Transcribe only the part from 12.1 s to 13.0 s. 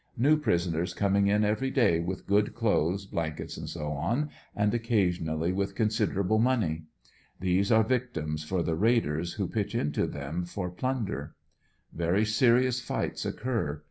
serious